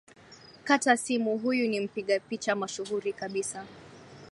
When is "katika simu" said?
0.63-1.37